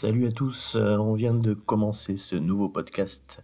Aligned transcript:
Salut 0.00 0.28
à 0.28 0.30
tous, 0.30 0.76
euh, 0.76 0.96
on 0.96 1.14
vient 1.14 1.34
de 1.34 1.54
commencer 1.54 2.16
ce 2.16 2.36
nouveau 2.36 2.68
podcast 2.68 3.42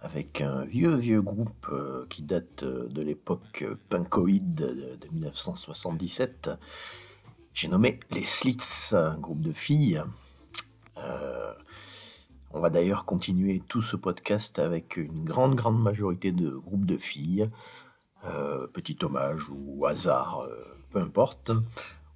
avec 0.00 0.40
un 0.40 0.64
vieux 0.64 0.96
vieux 0.96 1.22
groupe 1.22 1.68
euh, 1.70 2.06
qui 2.08 2.22
date 2.22 2.64
euh, 2.64 2.88
de 2.88 3.02
l'époque 3.02 3.64
punkoïde 3.88 4.52
de, 4.52 4.96
de 5.00 5.08
1977. 5.12 6.50
J'ai 7.54 7.68
nommé 7.68 8.00
les 8.10 8.26
Slits, 8.26 8.90
un 8.94 9.16
groupe 9.16 9.42
de 9.42 9.52
filles. 9.52 10.02
On 12.52 12.58
va 12.58 12.68
d'ailleurs 12.68 13.04
continuer 13.04 13.62
tout 13.68 13.80
ce 13.80 13.94
podcast 13.94 14.58
avec 14.58 14.96
une 14.96 15.24
grande 15.24 15.54
grande 15.54 15.80
majorité 15.80 16.32
de 16.32 16.50
groupes 16.50 16.84
de 16.84 16.98
filles. 16.98 17.48
Petit 18.72 18.98
hommage 19.02 19.48
ou 19.50 19.86
hasard, 19.86 20.48
peu 20.90 20.98
importe. 20.98 21.52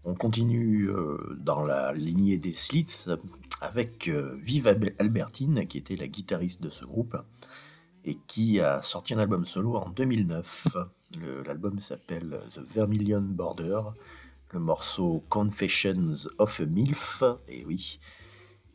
On 0.04 0.14
continue 0.14 0.90
dans 1.38 1.62
la 1.62 1.92
lignée 1.92 2.36
des 2.36 2.52
Slits 2.52 3.06
avec 3.61 4.08
euh, 4.08 4.37
Vive 4.41 4.67
Albe- 4.67 4.94
Albertine, 4.99 5.67
qui 5.67 5.79
était 5.79 5.97
la 5.97 6.08
guitariste 6.08 6.62
de 6.62 6.70
ce 6.70 6.85
groupe 6.85 7.17
et 8.05 8.19
qui 8.26 8.61
a 8.61 8.82
sorti 8.82 9.14
un 9.14 9.19
album 9.19 9.44
solo 9.47 9.76
en 9.76 9.88
2009. 9.91 10.69
Le- 11.20 11.43
L'album 11.43 11.81
s'appelle 11.81 12.41
The 12.55 12.61
Vermilion 12.61 13.20
Border, 13.23 13.81
le 14.53 14.61
morceau 14.61 15.25
Confessions 15.29 16.29
of 16.38 16.61
a 16.61 16.67
MILF, 16.67 17.25
et 17.49 17.64
oui. 17.64 17.99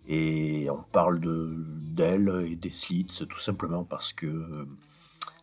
Et 0.07 0.67
on 0.69 0.81
parle 0.91 1.19
de 1.19 1.55
d'elle 1.57 2.45
et 2.49 2.55
des 2.55 2.71
Slits 2.71 3.25
tout 3.29 3.39
simplement 3.39 3.83
parce 3.83 4.13
que 4.13 4.25
euh, 4.25 4.65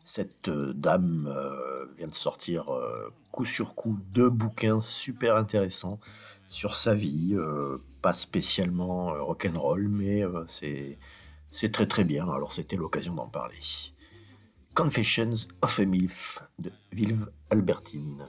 cette 0.05 0.49
euh, 0.49 0.73
dame 0.75 1.33
euh, 1.33 1.87
vient 1.97 2.09
de 2.09 2.15
sortir 2.15 2.69
euh, 2.75 3.09
coup 3.31 3.45
sur 3.45 3.75
coup 3.77 3.99
deux 4.13 4.29
bouquins 4.31 4.81
super 4.83 5.37
intéressants 5.37 6.01
sur 6.49 6.77
sa 6.77 6.95
vie, 6.95 7.35
euh, 7.35 7.79
pas 8.03 8.13
spécialement 8.13 9.15
euh, 9.15 9.23
rock'n'roll, 9.23 9.89
mais 9.89 10.25
euh, 10.25 10.45
c'est 10.49 10.99
c'est 11.53 11.73
très 11.73 11.87
très 11.87 12.05
bien, 12.05 12.29
alors 12.29 12.53
c'était 12.53 12.77
l'occasion 12.77 13.15
d'en 13.15 13.29
parler. 13.29 13.57
Confessions 14.75 15.49
of 15.63 15.79
a 15.79 15.85
MILF 15.85 16.43
de 16.59 16.73
Vilve 16.93 17.31
Albertine. 17.51 18.27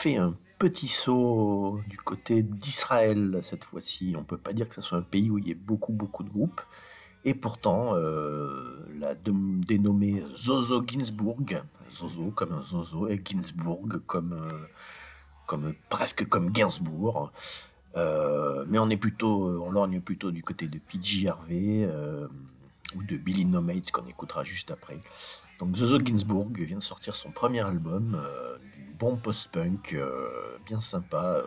Fait 0.00 0.16
un 0.16 0.32
petit 0.58 0.88
saut 0.88 1.80
du 1.86 1.98
côté 1.98 2.42
d'Israël 2.42 3.38
cette 3.42 3.64
fois-ci. 3.64 4.14
On 4.16 4.24
peut 4.24 4.38
pas 4.38 4.54
dire 4.54 4.66
que 4.66 4.74
ce 4.74 4.80
soit 4.80 4.96
un 4.96 5.02
pays 5.02 5.30
où 5.30 5.36
il 5.36 5.46
y 5.46 5.50
ait 5.50 5.54
beaucoup 5.54 5.92
beaucoup 5.92 6.22
de 6.22 6.30
groupes. 6.30 6.62
Et 7.26 7.34
pourtant, 7.34 7.94
euh, 7.96 8.78
la 8.98 9.14
dénommée 9.14 10.24
Zozo 10.34 10.82
Ginsburg, 10.86 11.62
Zozo 11.92 12.30
comme 12.30 12.52
un 12.52 12.62
Zozo 12.62 13.08
et 13.08 13.20
Ginsburg 13.22 14.00
comme, 14.06 14.32
euh, 14.32 14.66
comme 15.46 15.74
presque 15.90 16.26
comme 16.26 16.50
Gainsbourg. 16.50 17.30
Euh, 17.96 18.64
mais 18.68 18.78
on 18.78 18.88
est 18.88 18.96
plutôt, 18.96 19.62
on 19.62 19.70
lorgne 19.70 20.00
plutôt 20.00 20.30
du 20.30 20.42
côté 20.42 20.66
de 20.66 20.78
PG 20.78 21.28
Harvey 21.28 21.84
euh, 21.84 22.26
ou 22.96 23.02
de 23.02 23.18
Billy 23.18 23.44
No 23.44 23.62
qu'on 23.92 24.06
écoutera 24.06 24.44
juste 24.44 24.70
après. 24.70 24.98
Donc 25.60 25.76
Zozo 25.76 26.02
Ginsburg 26.02 26.56
vient 26.56 26.78
de 26.78 26.82
sortir 26.82 27.14
son 27.14 27.32
premier 27.32 27.60
album, 27.60 28.18
euh, 28.18 28.56
bon 29.00 29.16
post-punk, 29.16 29.94
euh, 29.94 30.58
bien 30.66 30.80
sympa. 30.80 31.24
euh. 31.38 31.42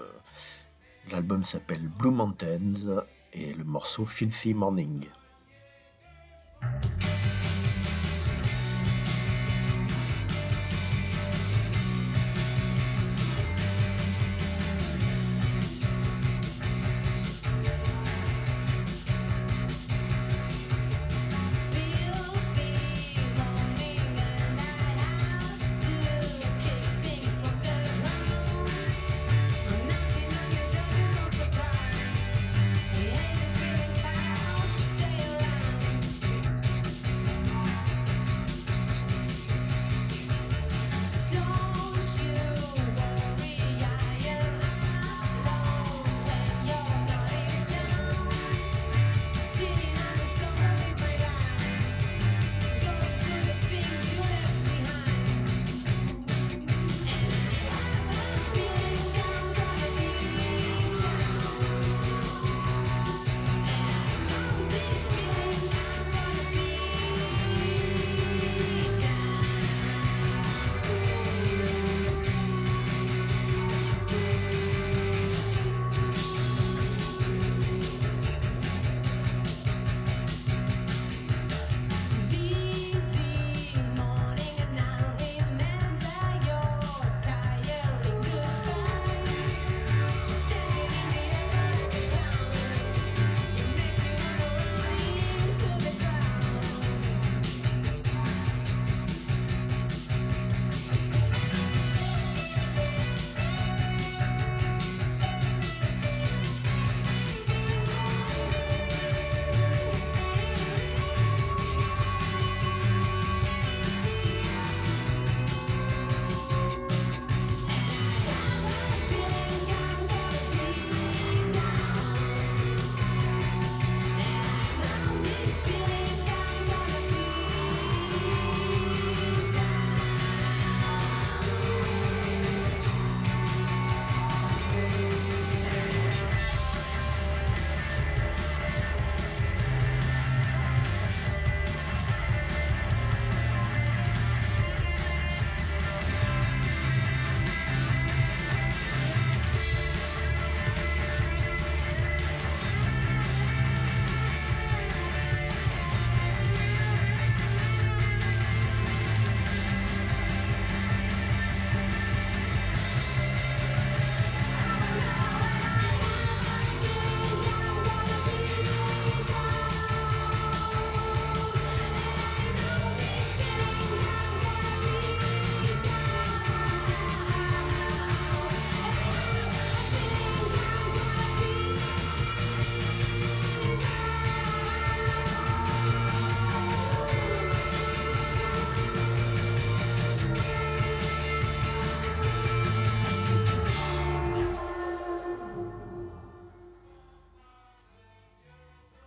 L'album 1.12 1.43
s'appelle 1.43 1.88
Blue 1.88 2.12
Mountains 2.12 3.03
et 3.33 3.53
le 3.53 3.63
morceau 3.63 4.05
Filthy 4.05 4.53
Morning. 4.53 5.05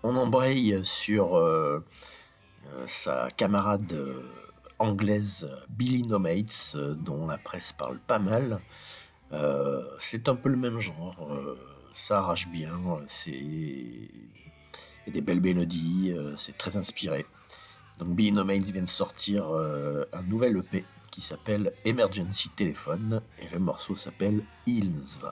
On 0.09 0.15
embraye 0.15 0.79
sur 0.85 1.37
euh, 1.37 1.85
euh, 2.73 2.85
sa 2.87 3.27
camarade 3.37 3.93
euh, 3.93 4.23
anglaise 4.79 5.51
Billy 5.69 6.05
No 6.05 6.21
Mates, 6.21 6.77
dont 6.77 7.27
la 7.27 7.39
presse 7.39 7.73
parle 7.73 7.99
pas 7.99 8.21
mal. 8.21 8.61
C'est 9.99 10.29
un 10.29 10.37
peu 10.37 10.49
le 10.49 10.57
même 10.57 10.79
genre, 10.79 11.29
ça 11.93 12.19
arrache 12.19 12.47
bien, 12.47 12.79
c'est 13.09 13.33
des 15.09 15.21
belles 15.21 15.41
mélodies, 15.41 16.15
c'est 16.37 16.57
très 16.57 16.77
inspiré. 16.77 17.27
Donc 17.99 18.11
Billy 18.11 18.31
No 18.31 18.45
Mates 18.45 18.71
vient 18.71 18.85
de 18.85 18.89
sortir 18.89 19.45
un 19.51 20.23
nouvel 20.23 20.59
EP 20.59 20.85
qui 21.11 21.21
s'appelle 21.21 21.73
Emergency 21.85 22.49
Telephone 22.51 23.23
et 23.41 23.49
le 23.49 23.59
morceau 23.59 23.97
s'appelle 23.97 24.45
Hills. 24.67 25.27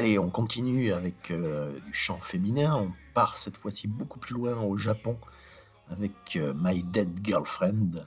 Allez, 0.00 0.18
on 0.18 0.30
continue 0.30 0.94
avec 0.94 1.30
euh, 1.30 1.78
du 1.80 1.92
chant 1.92 2.18
féminin. 2.20 2.74
On 2.74 2.90
part 3.12 3.36
cette 3.36 3.58
fois-ci 3.58 3.86
beaucoup 3.86 4.18
plus 4.18 4.34
loin 4.34 4.58
au 4.58 4.78
Japon 4.78 5.18
avec 5.90 6.36
euh, 6.36 6.54
My 6.56 6.82
Dead 6.82 7.20
Girlfriend 7.22 8.06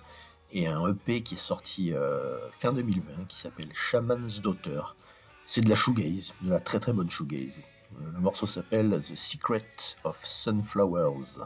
et 0.52 0.66
un 0.66 0.88
EP 0.88 1.22
qui 1.22 1.36
est 1.36 1.38
sorti 1.38 1.94
euh, 1.94 2.50
fin 2.50 2.74
2020 2.74 3.26
qui 3.28 3.38
s'appelle 3.38 3.68
Shaman's 3.76 4.42
Daughter. 4.42 4.82
C'est 5.46 5.62
de 5.62 5.70
la 5.70 5.76
shoegaze, 5.76 6.34
de 6.42 6.50
la 6.50 6.60
très 6.60 6.80
très 6.80 6.94
bonne 6.94 7.12
shoegaze. 7.12 7.62
Le 8.02 8.20
morceau 8.20 8.48
s'appelle 8.48 9.00
The 9.08 9.16
Secret 9.16 9.70
of. 10.04 10.20
Sunflowers 10.26 11.46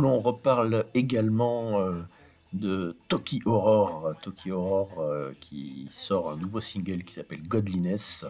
où 0.00 0.02
l'on 0.02 0.18
reparle 0.18 0.86
également 0.94 1.80
euh, 1.80 2.00
de 2.52 2.96
Toki 3.08 3.42
Horror, 3.44 4.12
Toki 4.22 4.50
Horror 4.50 4.98
euh, 5.00 5.32
qui 5.40 5.88
sort 5.92 6.30
un 6.30 6.36
nouveau 6.36 6.60
single 6.60 7.04
qui 7.04 7.14
s'appelle 7.14 7.46
Godliness. 7.46 8.24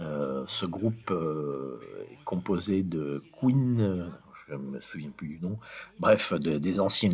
Euh, 0.00 0.44
ce 0.46 0.66
groupe 0.66 1.12
est 2.10 2.24
composé 2.24 2.82
de 2.82 3.22
Queen, 3.38 4.10
je 4.48 4.54
ne 4.54 4.58
me 4.58 4.80
souviens 4.80 5.10
plus 5.10 5.28
du 5.28 5.38
nom, 5.40 5.58
bref, 5.98 6.32
de- 6.32 6.58
des 6.58 6.80
anciens 6.80 7.12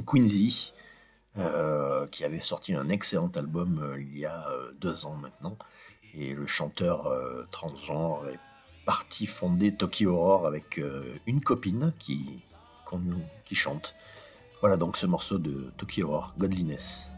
euh, 1.38 2.06
qui 2.06 2.24
avaient 2.24 2.40
sorti 2.40 2.74
un 2.74 2.88
excellent 2.88 3.30
album 3.34 3.94
il 3.98 4.16
y 4.18 4.24
a 4.24 4.46
deux 4.80 5.04
ans 5.04 5.16
maintenant. 5.20 5.58
Et 6.14 6.32
le 6.32 6.46
chanteur 6.46 7.12
transgenre 7.50 8.26
est 8.32 8.38
parti 8.86 9.26
fonder 9.26 9.74
Toki 9.74 10.06
Horror 10.06 10.46
avec 10.46 10.80
une 11.26 11.40
copine 11.42 11.92
qui, 11.98 12.38
qui 13.44 13.54
chante. 13.54 13.94
Voilà 14.60 14.76
donc 14.76 14.96
ce 14.96 15.06
morceau 15.06 15.38
de 15.38 15.72
Toki 15.76 16.02
Horror, 16.02 16.34
Godliness. 16.38 17.10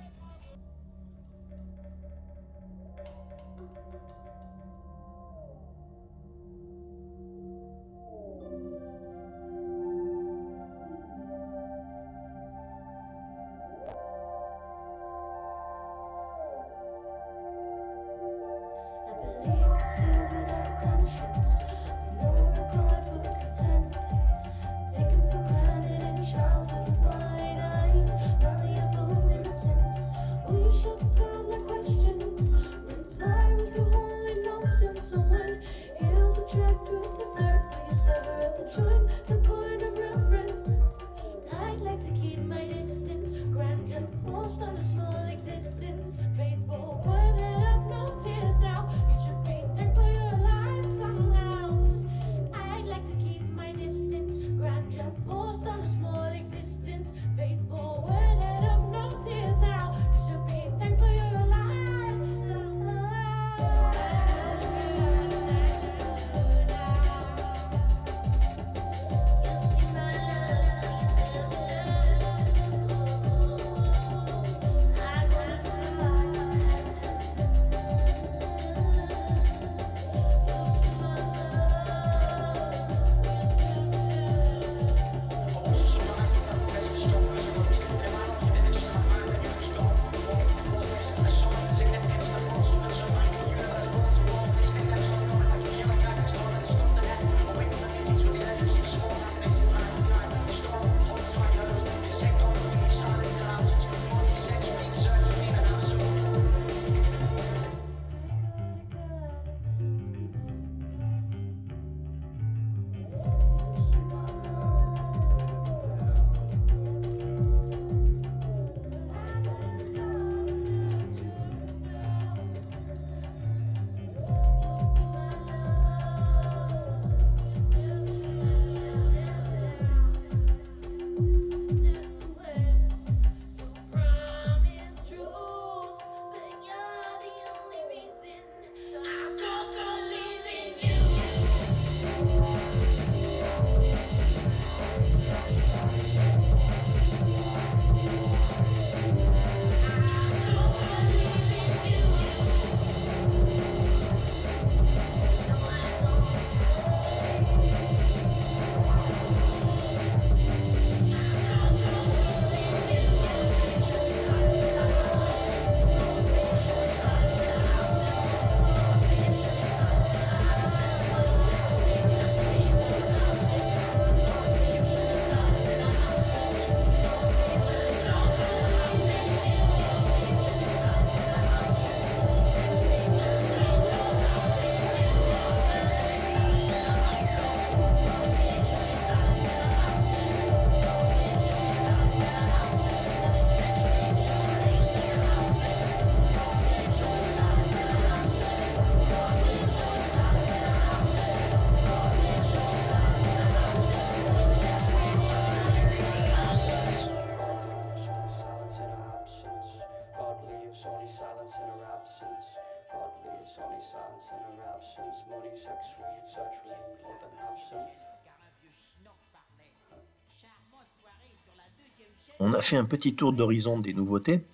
On 222.40 222.52
a 222.52 222.62
fait 222.62 222.76
un 222.76 222.84
petit 222.84 223.14
tour 223.14 223.32
d'horizon 223.32 223.78
des 223.78 223.92
nouveautés. 223.92 224.44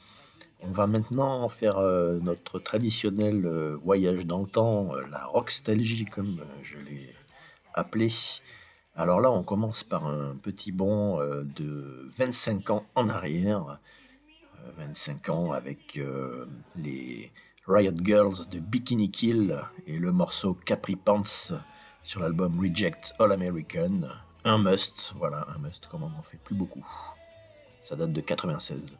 On 0.63 0.71
va 0.71 0.87
maintenant 0.87 1.47
faire 1.51 1.77
euh, 1.77 2.19
notre 2.23 2.59
traditionnel 2.59 3.45
euh, 3.45 3.77
voyage 3.77 4.25
dans 4.25 4.41
le 4.41 4.47
temps, 4.47 4.95
euh, 4.95 5.03
la 5.11 5.27
rockstalgie 5.27 6.07
comme 6.07 6.41
je 6.63 6.79
l'ai 6.79 7.11
appelé. 7.75 8.09
Alors 8.97 9.21
là, 9.21 9.31
on 9.31 9.43
commence 9.43 9.85
par 9.85 10.07
un 10.07 10.35
petit 10.37 10.73
bond 10.73 11.19
de 11.19 12.09
25 12.17 12.71
ans 12.71 12.87
en 12.95 13.09
arrière. 13.09 13.79
Euh, 14.65 14.71
25 14.79 15.29
ans 15.29 15.53
avec 15.53 16.01
les 16.77 17.31
Riot 17.67 17.93
Girls 18.03 18.49
de 18.51 18.61
Bikini 18.61 19.11
Kill 19.11 19.59
et 19.87 19.99
le 19.99 20.13
morceau 20.13 20.55
Capri 20.55 20.97
Pants 20.97 21.53
sur 22.05 22.21
l'album 22.21 22.61
Reject 22.61 23.15
All 23.19 23.33
American. 23.33 24.03
Un 24.45 24.59
must, 24.59 25.15
voilà, 25.17 25.47
un 25.55 25.59
must, 25.59 25.87
comme 25.87 26.05
on 26.05 26.11
n'en 26.11 26.23
fait 26.23 26.37
plus 26.37 26.55
beaucoup. 26.55 26.87
Ça 27.81 27.97
date 27.97 28.13
de 28.13 28.21
96. 28.21 28.97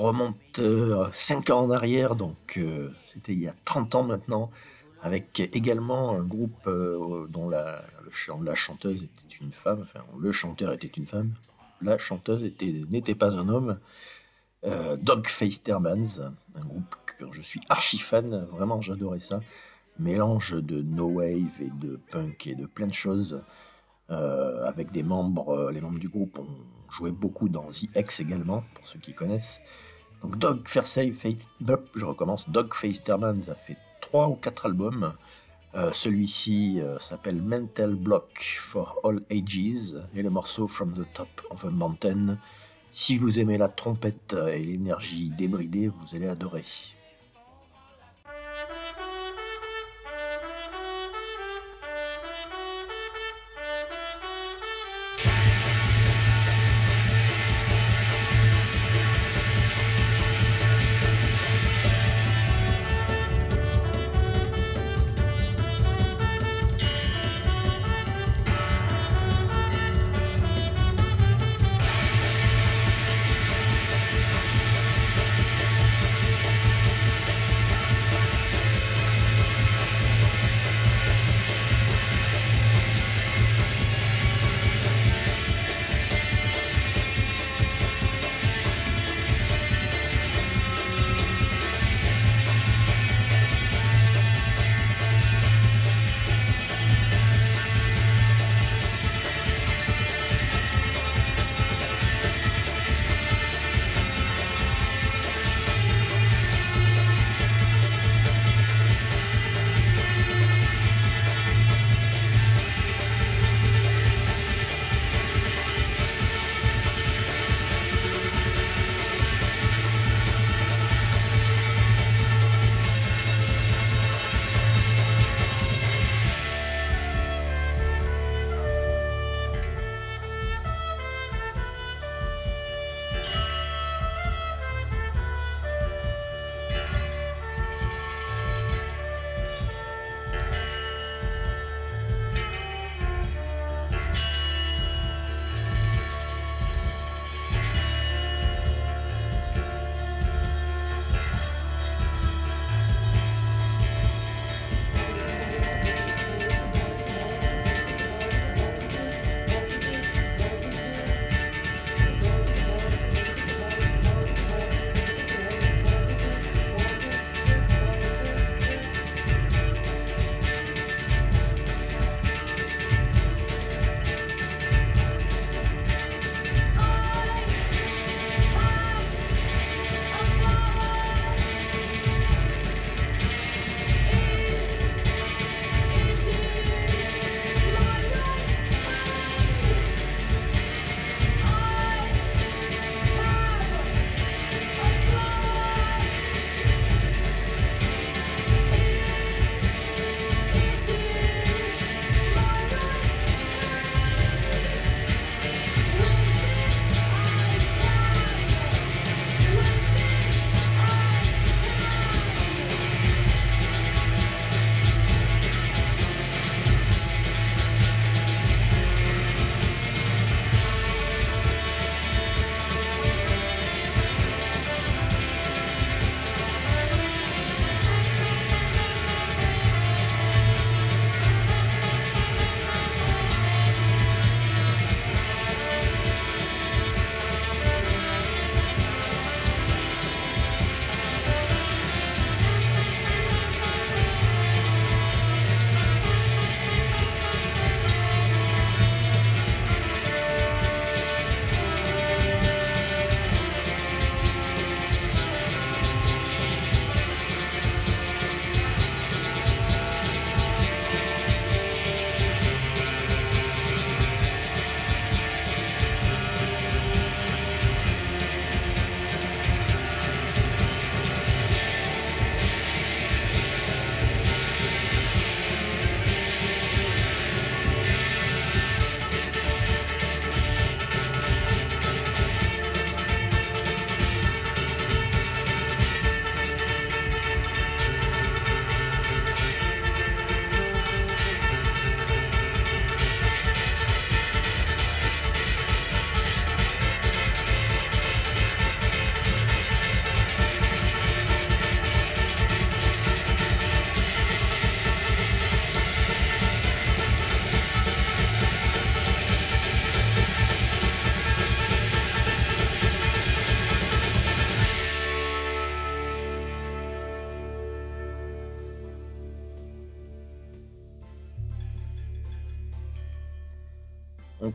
Remonte 0.00 0.60
5 1.12 1.50
ans 1.50 1.60
en 1.64 1.70
arrière, 1.70 2.14
donc 2.16 2.56
euh, 2.58 2.90
c'était 3.12 3.32
il 3.32 3.40
y 3.40 3.48
a 3.48 3.54
30 3.64 3.94
ans 3.94 4.02
maintenant, 4.02 4.50
avec 5.02 5.40
également 5.40 6.12
un 6.12 6.22
groupe 6.24 6.66
euh, 6.66 7.26
dont 7.28 7.48
la, 7.48 7.82
la 8.44 8.54
chanteuse 8.54 9.02
était 9.04 9.36
une 9.40 9.52
femme, 9.52 9.80
enfin 9.82 10.00
le 10.18 10.32
chanteur 10.32 10.72
était 10.72 10.86
une 10.88 11.06
femme, 11.06 11.32
la 11.82 11.98
chanteuse 11.98 12.42
était- 12.44 12.84
n'était 12.90 13.14
pas 13.14 13.36
un 13.36 13.48
homme. 13.48 13.78
Euh, 14.64 14.96
Dogface 14.96 15.62
Termans, 15.62 16.20
un 16.54 16.64
groupe 16.64 16.96
que 17.06 17.24
je 17.30 17.40
suis 17.42 17.60
archi 17.68 17.98
fan, 17.98 18.46
vraiment 18.50 18.80
j'adorais 18.80 19.20
ça. 19.20 19.40
Mélange 19.98 20.54
de 20.62 20.82
no 20.82 21.06
wave 21.06 21.60
et 21.60 21.70
de 21.80 22.00
punk 22.10 22.46
et 22.46 22.54
de 22.54 22.66
plein 22.66 22.86
de 22.88 22.94
choses. 22.94 23.42
euh, 24.10 24.64
avec 24.66 24.92
des 24.92 25.02
membres, 25.02 25.48
euh, 25.50 25.72
les 25.72 25.80
membres 25.80 25.98
du 25.98 26.08
groupe 26.08 26.38
ont 26.38 26.46
joué 26.92 27.10
beaucoup 27.10 27.48
dans 27.48 27.64
The 27.70 27.88
X 27.96 28.20
également, 28.20 28.62
pour 28.74 28.86
ceux 28.86 29.00
qui 29.00 29.14
connaissent. 29.14 29.60
Donc 30.22 30.38
Dog 30.38 30.66
Fairsafe, 30.66 31.14
Face- 31.14 31.48
je 31.94 32.04
recommence. 32.04 32.48
Dog 32.48 32.74
Face 32.74 33.02
Termans 33.02 33.48
a 33.48 33.54
fait 33.54 33.76
trois 34.00 34.28
ou 34.28 34.34
quatre 34.34 34.66
albums. 34.66 35.12
Euh, 35.74 35.92
Celui-ci 35.92 36.80
euh, 36.80 36.98
s'appelle 37.00 37.42
Mental 37.42 37.94
Block 37.94 38.58
for 38.60 38.96
All 39.04 39.20
Ages 39.30 39.94
et 40.14 40.22
le 40.22 40.30
morceau 40.30 40.66
From 40.68 40.92
the 40.94 41.06
Top 41.12 41.28
of 41.50 41.64
a 41.64 41.70
Mountain. 41.70 42.38
Si 42.92 43.18
vous 43.18 43.38
aimez 43.40 43.58
la 43.58 43.68
trompette 43.68 44.34
et 44.50 44.58
l'énergie 44.58 45.28
débridée, 45.30 45.88
vous 45.88 46.16
allez 46.16 46.28
adorer. 46.28 46.64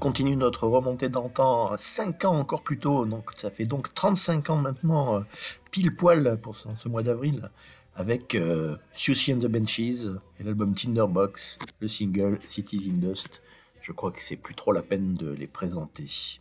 Continue 0.02 0.36
notre 0.36 0.68
remontée 0.68 1.10
le 1.10 1.30
temps 1.30 1.78
5 1.78 2.26
ans 2.26 2.40
encore 2.40 2.64
plus 2.64 2.80
tôt, 2.80 3.06
donc 3.06 3.30
ça 3.36 3.52
fait 3.52 3.66
donc 3.66 3.94
35 3.94 4.50
ans 4.50 4.56
maintenant, 4.56 5.18
euh, 5.18 5.20
pile 5.70 5.96
poil 5.96 6.40
pour 6.42 6.56
ce, 6.56 6.68
ce 6.76 6.90
mois 6.90 7.04
d'avril, 7.04 7.52
avec 7.96 8.34
euh, 8.34 8.76
Susie 8.94 9.32
and 9.32 9.38
the 9.38 9.46
Benches 9.46 10.08
et 10.40 10.44
l'album 10.44 10.74
Tinderbox, 10.74 11.60
le 11.80 11.88
single 11.88 12.40
Cities 12.50 12.92
in 12.92 12.98
Dust. 12.98 13.44
Je 13.82 13.92
crois 13.92 14.12
que 14.12 14.24
c'est 14.24 14.38
plus 14.38 14.56
trop 14.56 14.72
la 14.72 14.82
peine 14.82 15.14
de 15.14 15.30
les 15.30 15.48
présenter. 15.48 16.41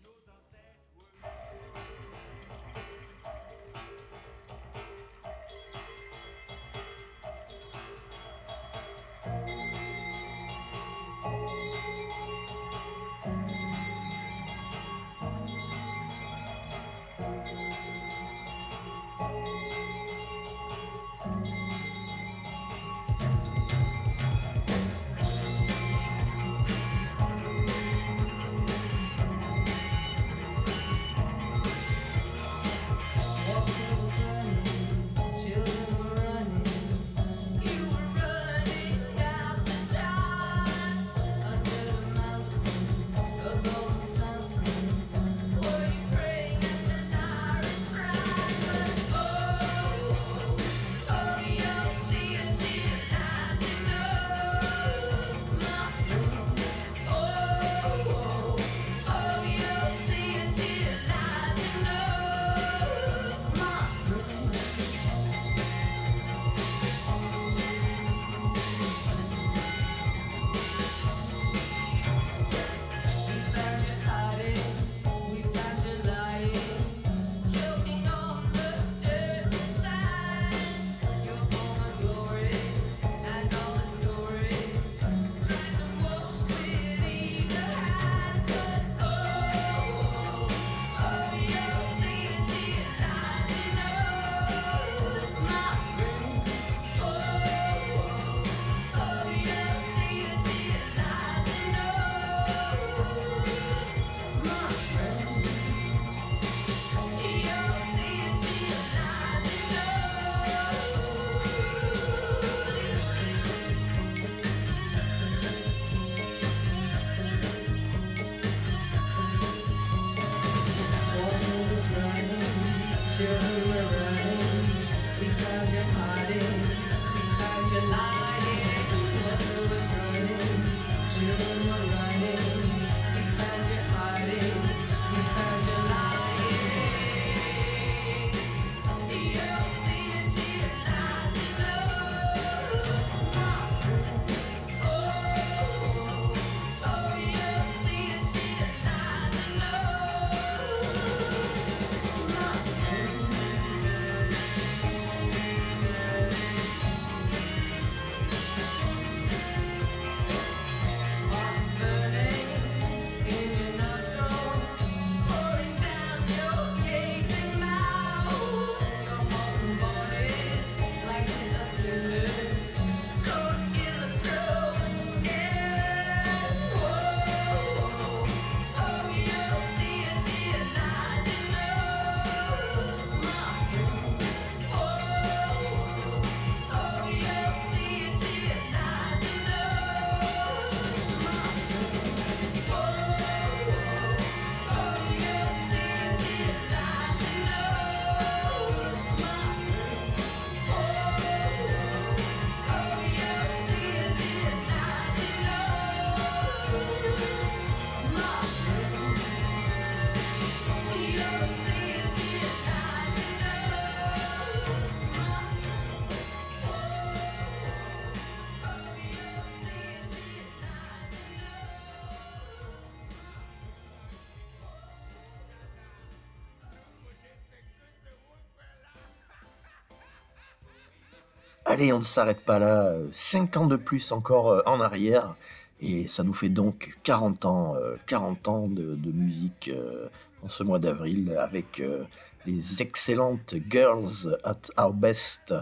Allez, 231.81 231.95
on 231.95 231.99
ne 231.99 232.05
s'arrête 232.05 232.41
pas 232.41 232.59
là. 232.59 232.93
5 233.11 233.57
ans 233.57 233.66
de 233.66 233.76
plus 233.76 234.12
encore 234.12 234.51
euh, 234.51 234.61
en 234.66 234.83
arrière. 234.83 235.35
Et 235.81 236.07
ça 236.09 236.22
nous 236.22 236.35
fait 236.35 236.51
donc 236.51 236.99
40 237.05 237.47
ans, 237.47 237.74
euh, 237.76 237.97
40 238.07 238.49
ans 238.49 238.68
de, 238.68 239.11
musique 239.11 239.70
euh, 239.74 240.09
en 240.43 240.51
ce 240.51 240.62
mois 240.62 240.78
d'avril 240.78 241.35
avec 241.39 241.81
euh, 241.81 242.05
les 242.45 242.83
excellentes 242.83 243.55
Girls 243.70 244.37
at 244.45 244.61
Our 244.76 244.93
Best, 244.93 245.55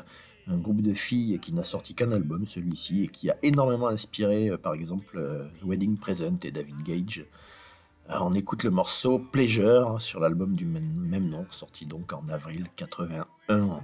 un 0.49 0.57
groupe 0.57 0.83
de 0.83 0.93
filles 0.93 1.39
qui 1.39 1.53
n'a 1.53 1.63
sorti 1.63 1.95
qu'un 1.95 2.11
album, 2.11 2.47
celui-ci, 2.47 3.05
et 3.05 3.09
qui 3.09 3.31
a 3.31 3.37
énormément 3.45 3.87
inspiré, 3.87 4.49
euh, 4.49 4.59
par 4.59 4.75
exemple, 4.75 5.19
euh, 5.19 5.45
Wedding 5.63 5.99
Present 5.99 6.39
et 6.43 6.51
David 6.51 6.83
Gage. 6.83 7.25
Euh, 8.11 8.19
on 8.21 8.33
écoute 8.33 8.65
le 8.65 8.71
morceau 8.71 9.21
Pleasure 9.21 10.03
sur 10.03 10.19
l'album 10.19 10.57
du 10.57 10.65
même 10.65 11.29
nom, 11.29 11.47
sorti 11.51 11.87
donc 11.87 12.13
en 12.13 12.27
avril 12.29 12.67
81. 12.75 13.81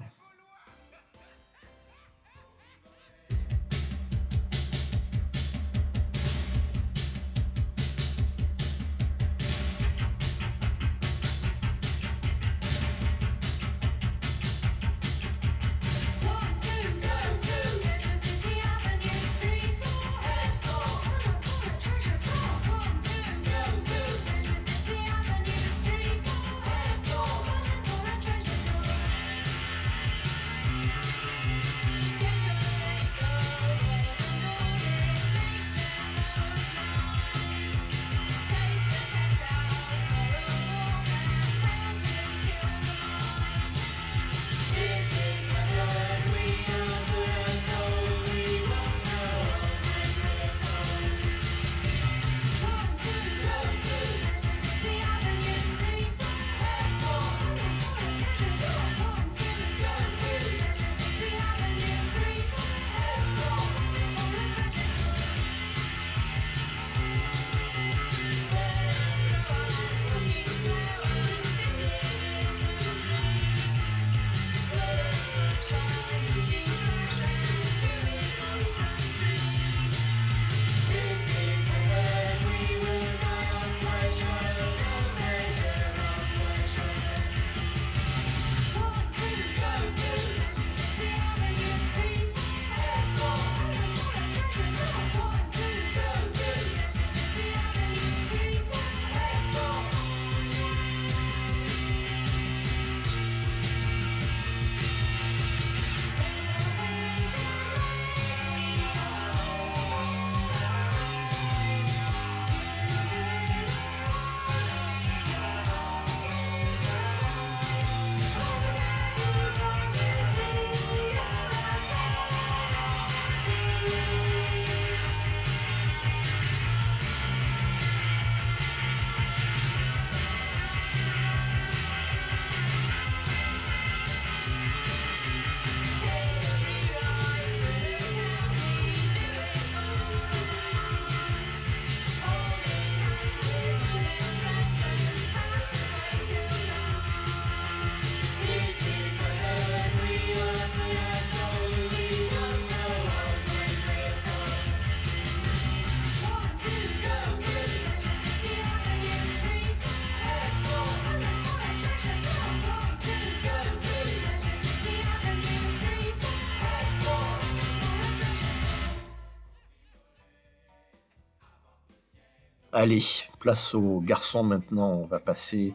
Allez, 172.84 173.02
place 173.38 173.72
aux 173.72 174.02
garçons 174.02 174.42
maintenant. 174.42 174.92
On 174.92 175.06
va 175.06 175.18
passer 175.18 175.72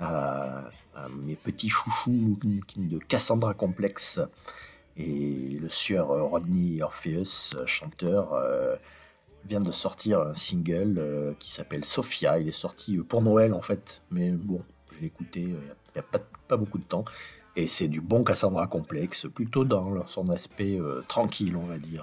à, 0.00 0.64
mes 1.22 1.36
petits 1.36 1.68
chouchous 1.68 2.36
de 2.76 2.98
Cassandra 2.98 3.54
Complexe 3.54 4.18
et 4.96 5.56
le 5.62 5.68
sieur 5.68 6.08
Rodney 6.08 6.82
Orpheus, 6.82 7.54
chanteur, 7.66 8.32
euh, 8.32 8.74
vient 9.44 9.60
de 9.60 9.70
sortir 9.70 10.22
un 10.22 10.34
single 10.34 10.96
euh, 10.98 11.34
qui 11.38 11.52
s'appelle 11.52 11.84
Sophia. 11.84 12.40
Il 12.40 12.48
est 12.48 12.50
sorti 12.50 12.96
euh, 12.96 13.04
pour 13.04 13.22
Noël 13.22 13.54
en 13.54 13.62
fait, 13.62 14.02
mais 14.10 14.32
bon, 14.32 14.60
je 14.90 15.02
l'ai 15.02 15.06
écouté 15.06 15.42
il 15.42 15.50
n'y 15.50 16.00
a, 16.00 16.02
pas, 16.02 16.56
beaucoup 16.56 16.78
de 16.78 16.84
temps. 16.84 17.04
Et 17.54 17.68
c'est 17.68 17.86
du 17.86 18.00
bon 18.00 18.24
Cassandra 18.24 18.66
complexe, 18.66 19.28
plutôt 19.32 19.64
dans 19.64 20.04
son 20.08 20.28
aspect 20.30 20.80
tranquille, 21.06 21.54
on 21.54 21.66
va 21.66 21.78
dire. 21.78 22.02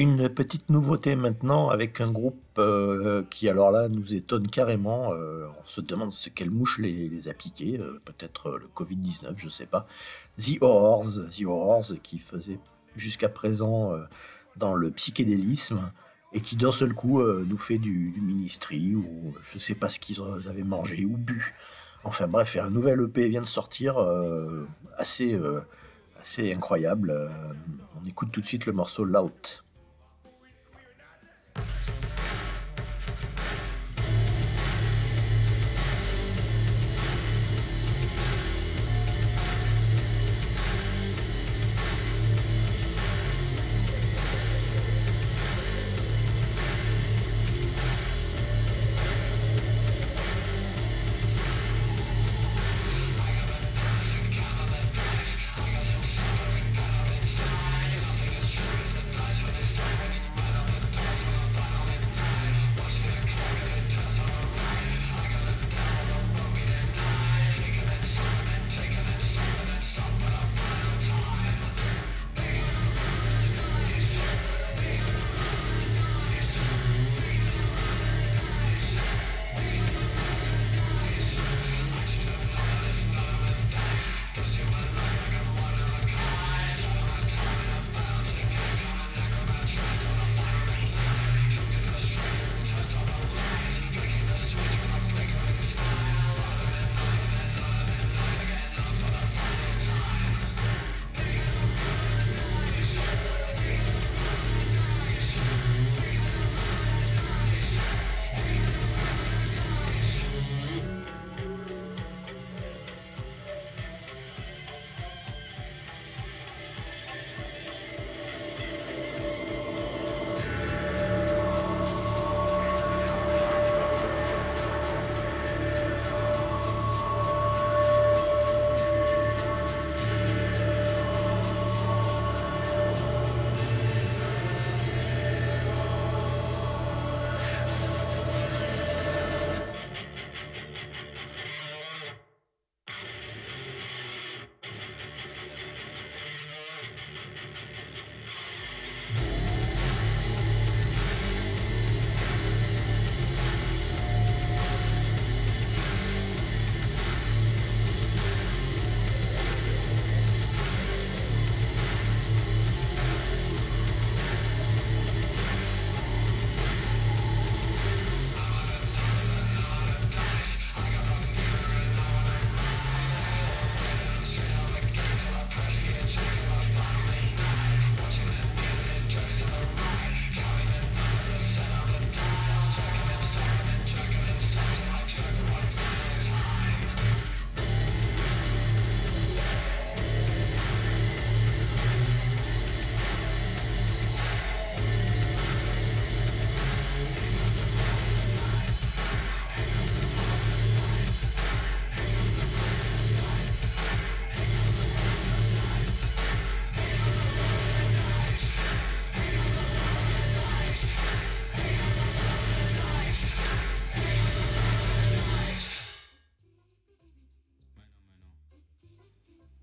Une 0.00 0.30
petite 0.30 0.70
nouveauté 0.70 1.14
maintenant 1.14 1.68
avec 1.68 2.00
un 2.00 2.10
groupe 2.10 2.40
euh, 2.56 3.22
qui 3.28 3.50
alors 3.50 3.70
là 3.70 3.90
nous 3.90 4.14
étonne 4.14 4.48
carrément. 4.48 5.12
Euh, 5.12 5.46
on 5.60 5.66
se 5.66 5.82
demande 5.82 6.10
ce 6.10 6.30
quelle 6.30 6.50
mouche 6.50 6.78
les, 6.78 7.10
les 7.10 7.28
a 7.28 7.34
piqués, 7.34 7.76
euh, 7.78 8.00
peut-être 8.06 8.52
le 8.52 8.66
Covid-19, 8.74 9.34
je 9.36 9.44
ne 9.44 9.50
sais 9.50 9.66
pas. 9.66 9.86
The 10.38 10.56
Horrors, 10.62 11.28
The 11.28 11.44
Horrors 11.44 11.92
qui 12.02 12.18
faisait 12.18 12.58
jusqu'à 12.96 13.28
présent 13.28 13.92
dans 14.56 14.74
le 14.74 14.90
psychédélisme 14.90 15.92
et 16.32 16.40
qui 16.40 16.56
d'un 16.56 16.72
seul 16.72 16.94
coup 16.94 17.22
nous 17.22 17.58
fait 17.58 17.76
du, 17.76 18.10
du 18.10 18.22
ministry 18.22 18.94
ou 18.94 19.34
je 19.50 19.56
ne 19.56 19.60
sais 19.60 19.74
pas 19.74 19.90
ce 19.90 20.00
qu'ils 20.00 20.22
avaient 20.48 20.62
mangé 20.62 21.04
ou 21.04 21.18
bu. 21.18 21.54
Enfin 22.04 22.26
bref, 22.26 22.56
un 22.56 22.70
nouvel 22.70 23.02
EP 23.02 23.28
vient 23.28 23.42
de 23.42 23.46
sortir 23.46 23.98
assez, 24.96 25.38
assez 26.18 26.54
incroyable. 26.54 27.30
on 28.00 28.08
écoute 28.08 28.30
tout 28.32 28.40
de 28.40 28.46
suite 28.46 28.64
le 28.64 28.72
morceau 28.72 29.04
Lout. 29.04 29.62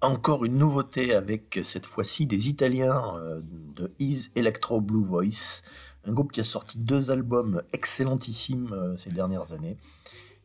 Encore 0.01 0.45
une 0.45 0.57
nouveauté 0.57 1.15
avec 1.15 1.59
cette 1.63 1.87
fois-ci 1.87 2.27
des 2.27 2.49
Italiens 2.49 3.15
euh, 3.17 3.41
de 3.43 3.91
Is 3.97 4.29
Electro 4.35 4.79
Blue 4.79 5.03
Voice, 5.03 5.63
un 6.05 6.11
groupe 6.11 6.31
qui 6.31 6.39
a 6.39 6.43
sorti 6.43 6.77
deux 6.77 7.09
albums 7.09 7.63
excellentissimes 7.73 8.73
euh, 8.73 8.95
ces 8.97 9.09
dernières 9.09 9.53
années 9.53 9.77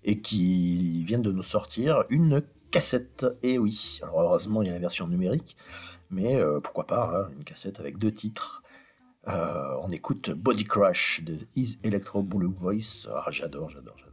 et 0.04 0.20
qui 0.20 1.04
viennent 1.04 1.22
de 1.22 1.32
nous 1.32 1.42
sortir 1.42 2.04
une 2.08 2.42
cassette. 2.70 3.26
Et 3.42 3.58
oui, 3.58 4.00
alors 4.02 4.22
heureusement 4.22 4.62
il 4.62 4.68
y 4.68 4.70
a 4.70 4.74
la 4.74 4.80
version 4.80 5.06
numérique, 5.06 5.56
mais 6.10 6.36
euh, 6.36 6.60
pourquoi 6.60 6.86
pas, 6.86 7.12
hein, 7.14 7.30
une 7.36 7.44
cassette 7.44 7.78
avec 7.78 7.98
deux 7.98 8.12
titres. 8.12 8.60
Euh, 9.28 9.76
on 9.82 9.90
écoute 9.90 10.30
Body 10.30 10.64
Crash 10.64 11.22
de 11.22 11.38
Is 11.54 11.78
Electro 11.84 12.22
Blue 12.22 12.52
Voice. 12.52 13.06
Ah, 13.14 13.26
j'adore, 13.30 13.70
j'adore, 13.70 13.96
j'adore. 13.98 14.11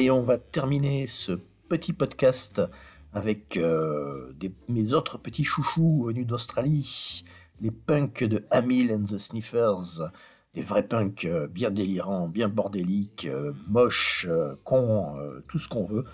Et 0.00 0.12
on 0.12 0.22
va 0.22 0.38
terminer 0.38 1.08
ce 1.08 1.32
petit 1.68 1.92
podcast 1.92 2.62
avec 3.12 3.56
euh, 3.56 4.32
mes 4.68 4.92
autres 4.92 5.18
petits 5.18 5.42
chouchous 5.42 6.04
venus 6.06 6.24
d'Australie, 6.24 7.24
les 7.60 7.72
punks 7.72 8.22
de 8.22 8.44
Hamil 8.52 8.92
and 8.92 9.00
the 9.00 9.18
Sniffers, 9.18 10.12
des 10.54 10.62
vrais 10.62 10.86
punks 10.86 11.24
euh, 11.24 11.48
bien 11.48 11.72
délirants, 11.72 12.28
bien 12.28 12.48
bordéliques, 12.48 13.26
euh, 13.26 13.52
moches, 13.66 14.28
cons, 14.62 15.16
tout 15.48 15.58
ce 15.58 15.68
qu'on 15.68 15.82
veut. 15.82 16.04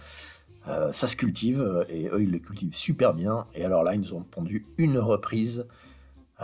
Ça 0.64 1.06
se 1.06 1.14
cultive 1.14 1.84
et 1.90 2.08
eux 2.08 2.22
ils 2.22 2.30
le 2.30 2.38
cultivent 2.38 2.74
super 2.74 3.12
bien. 3.12 3.46
Et 3.54 3.66
alors 3.66 3.84
là, 3.84 3.94
ils 3.94 4.00
nous 4.00 4.14
ont 4.14 4.22
pondu 4.22 4.64
une 4.78 4.96
reprise. 4.96 5.68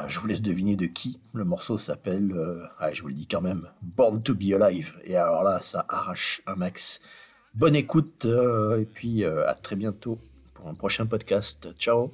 Je 0.09 0.21
vous 0.21 0.27
laisse 0.27 0.43
deviner 0.43 0.77
de 0.77 0.85
qui. 0.85 1.21
Le 1.33 1.47
morceau 1.47 1.79
s'appelle, 1.79 2.37
ah, 2.79 2.93
je 2.93 3.01
vous 3.01 3.09
le 3.09 3.15
dis 3.15 3.27
quand 3.27 3.41
même, 3.41 3.71
Born 3.81 4.23
to 4.23 4.35
be 4.35 4.53
Alive. 4.53 5.01
Et 5.05 5.17
alors 5.17 5.43
là, 5.43 5.63
ça 5.63 5.87
arrache 5.89 6.43
un 6.47 6.55
max. 6.55 7.01
Bonne 7.55 7.75
écoute 7.75 8.27
euh, 8.27 8.81
et 8.81 8.85
puis 8.85 9.25
euh, 9.25 9.49
à 9.49 9.55
très 9.55 9.77
bientôt 9.77 10.19
pour 10.55 10.69
un 10.69 10.75
prochain 10.75 11.07
podcast. 11.07 11.69
Ciao 11.79 12.13